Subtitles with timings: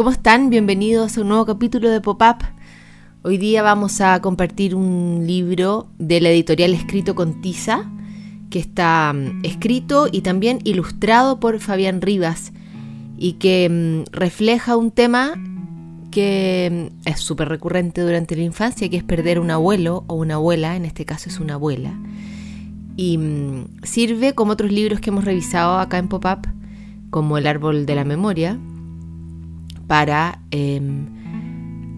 [0.00, 0.48] ¿Cómo están?
[0.48, 2.38] Bienvenidos a un nuevo capítulo de Pop-Up.
[3.22, 7.84] Hoy día vamos a compartir un libro de la editorial escrito con Tiza,
[8.48, 12.54] que está mm, escrito y también ilustrado por Fabián Rivas
[13.18, 15.34] y que mm, refleja un tema
[16.10, 20.36] que mm, es súper recurrente durante la infancia, que es perder un abuelo o una
[20.36, 21.92] abuela, en este caso es una abuela.
[22.96, 23.18] Y
[23.82, 26.48] sirve como otros libros que hemos revisado acá en Pop-Up,
[27.10, 28.58] como El árbol de la memoria,
[29.90, 31.08] para em,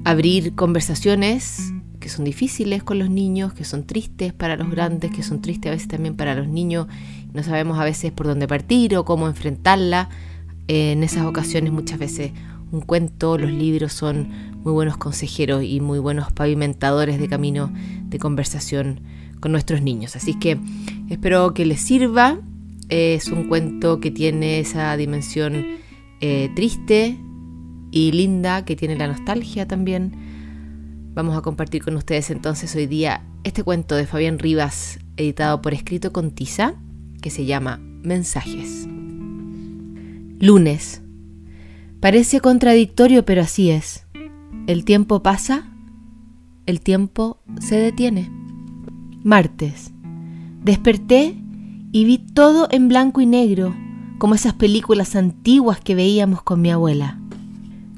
[0.07, 5.23] abrir conversaciones que son difíciles con los niños, que son tristes para los grandes, que
[5.23, 6.87] son tristes a veces también para los niños.
[7.35, 10.09] No sabemos a veces por dónde partir o cómo enfrentarla.
[10.69, 12.33] en esas ocasiones muchas veces
[12.71, 14.29] un cuento, los libros son
[14.65, 17.71] muy buenos consejeros y muy buenos pavimentadores de camino
[18.05, 19.01] de conversación
[19.39, 20.17] con nuestros niños.
[20.17, 20.59] Así que
[21.11, 22.39] espero que les sirva.
[22.89, 25.67] Es un cuento que tiene esa dimensión
[26.23, 27.19] eh, triste
[27.93, 30.17] y linda, que tiene la nostalgia también
[31.15, 35.75] Vamos a compartir con ustedes entonces hoy día este cuento de Fabián Rivas, editado por
[35.75, 36.75] Escrito con Tiza,
[37.21, 38.87] que se llama Mensajes.
[40.41, 41.03] Lunes.
[42.01, 44.07] Parece contradictorio, pero así es.
[44.67, 45.71] El tiempo pasa,
[46.65, 48.31] el tiempo se detiene.
[49.23, 49.93] Martes.
[50.65, 51.37] Desperté
[51.93, 53.77] y vi todo en blanco y negro,
[54.17, 57.22] como esas películas antiguas que veíamos con mi abuela.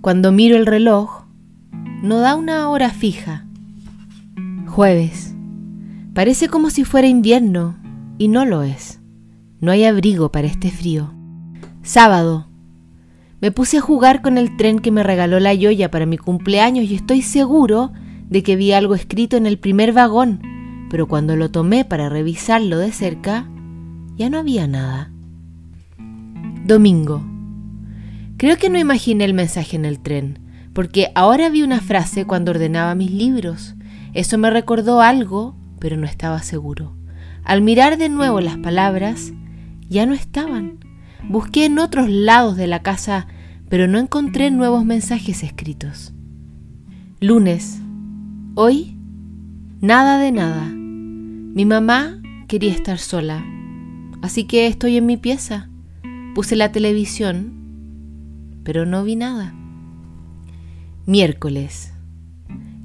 [0.05, 1.23] Cuando miro el reloj,
[2.03, 3.47] no da una hora fija.
[4.67, 5.35] Jueves.
[6.13, 7.79] Parece como si fuera invierno
[8.19, 9.01] y no lo es.
[9.63, 11.15] No hay abrigo para este frío.
[11.83, 12.49] Sábado.
[13.41, 16.85] Me puse a jugar con el tren que me regaló la Yoya para mi cumpleaños
[16.85, 17.91] y estoy seguro
[18.29, 20.43] de que vi algo escrito en el primer vagón,
[20.91, 23.49] pero cuando lo tomé para revisarlo de cerca,
[24.19, 25.11] ya no había nada.
[26.67, 27.34] Domingo.
[28.45, 30.39] Creo que no imaginé el mensaje en el tren
[30.75, 33.75] porque ahora vi una frase cuando ordenaba mis libros.
[34.13, 36.95] Eso me recordó algo, pero no estaba seguro.
[37.43, 39.33] Al mirar de nuevo las palabras,
[39.89, 40.79] ya no estaban.
[41.27, 43.29] Busqué en otros lados de la casa,
[43.71, 46.13] pero no encontré nuevos mensajes escritos.
[47.21, 47.81] Lunes.
[48.57, 48.99] Hoy,
[49.81, 50.67] nada de nada.
[50.67, 53.43] Mi mamá quería estar sola,
[54.21, 55.71] así que estoy en mi pieza.
[56.35, 57.64] Puse la televisión,
[58.65, 59.55] pero no vi nada.
[61.07, 61.93] Miércoles.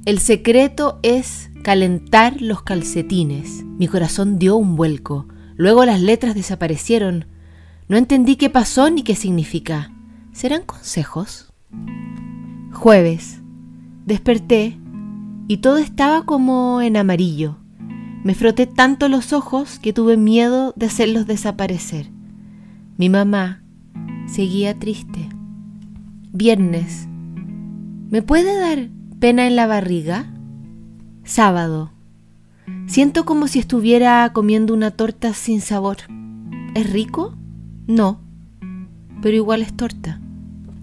[0.04, 3.64] El secreto es calentar los calcetines.
[3.64, 5.26] Mi corazón dio un vuelco.
[5.56, 7.26] Luego las letras desaparecieron.
[7.88, 9.92] No entendí qué pasó ni qué significa.
[10.32, 11.52] ¿Serán consejos?
[12.72, 13.40] Jueves.
[14.06, 14.78] Desperté
[15.48, 17.58] y todo estaba como en amarillo.
[18.22, 22.10] Me froté tanto los ojos que tuve miedo de hacerlos desaparecer.
[22.96, 23.62] Mi mamá
[24.26, 25.28] seguía triste.
[26.32, 27.08] Viernes.
[28.08, 30.32] ¿Me puede dar pena en la barriga?
[31.24, 31.92] Sábado.
[32.86, 35.96] Siento como si estuviera comiendo una torta sin sabor.
[36.74, 37.36] ¿Es rico?
[37.88, 38.20] No,
[39.20, 40.20] pero igual es torta.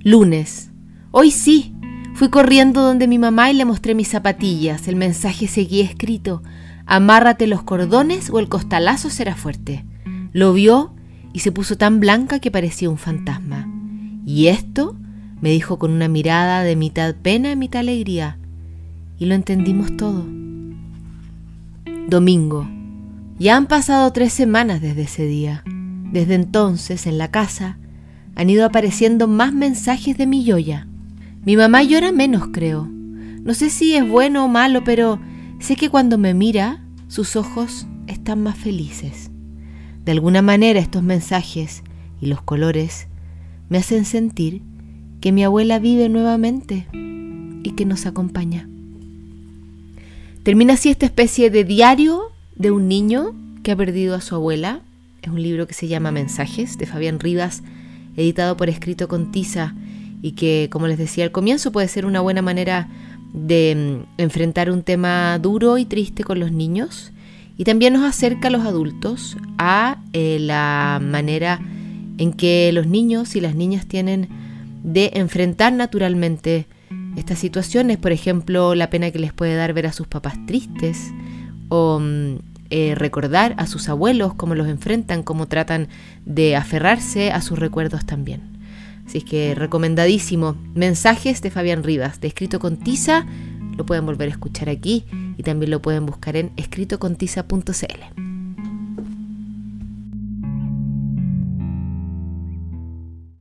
[0.03, 0.71] Lunes.
[1.11, 1.73] Hoy sí.
[2.13, 4.87] Fui corriendo donde mi mamá y le mostré mis zapatillas.
[4.87, 6.41] El mensaje seguía escrito.
[6.85, 9.85] Amárrate los cordones o el costalazo será fuerte.
[10.33, 10.93] Lo vio
[11.31, 13.71] y se puso tan blanca que parecía un fantasma.
[14.25, 14.97] ¿Y esto?
[15.41, 18.37] Me dijo con una mirada de mitad pena y mitad alegría,
[19.19, 20.25] y lo entendimos todo.
[22.07, 22.67] Domingo.
[23.39, 25.63] Ya han pasado tres semanas desde ese día.
[26.11, 27.77] Desde entonces, en la casa,
[28.35, 30.87] han ido apareciendo más mensajes de mi Yoya.
[31.43, 32.87] Mi mamá llora menos, creo.
[32.87, 35.19] No sé si es bueno o malo, pero
[35.59, 39.31] sé que cuando me mira, sus ojos están más felices.
[40.05, 41.83] De alguna manera estos mensajes
[42.21, 43.07] y los colores
[43.69, 44.61] me hacen sentir
[45.21, 46.87] que mi abuela vive nuevamente
[47.63, 48.67] y que nos acompaña.
[50.43, 54.81] Termina así esta especie de diario de un niño que ha perdido a su abuela.
[55.21, 57.63] Es un libro que se llama Mensajes de Fabián Rivas,
[58.15, 59.75] editado por Escrito con Tiza
[60.21, 62.87] y que, como les decía al comienzo, puede ser una buena manera
[63.33, 67.11] de mm, enfrentar un tema duro y triste con los niños
[67.57, 71.59] y también nos acerca a los adultos a eh, la manera
[72.17, 74.29] en que los niños y las niñas tienen
[74.83, 76.67] de enfrentar naturalmente
[77.15, 81.11] estas situaciones, por ejemplo, la pena que les puede dar ver a sus papás tristes
[81.69, 82.37] o mm,
[82.69, 85.87] eh, recordar a sus abuelos cómo los enfrentan, cómo tratan
[86.25, 88.57] de aferrarse a sus recuerdos también.
[89.05, 90.57] Así que recomendadísimo.
[90.75, 93.25] Mensajes de Fabián Rivas, de Escrito con Tiza,
[93.77, 95.05] lo pueden volver a escuchar aquí
[95.37, 98.26] y también lo pueden buscar en escritocontiza.cl.